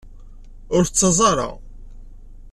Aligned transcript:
Ur 0.75 0.83
d-ttaẓ 0.85 1.19
ara. 1.31 1.49